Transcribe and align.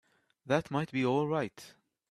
That 0.47 0.71
might 0.71 0.91
be 0.91 1.05
all 1.05 1.27
right. 1.27 1.75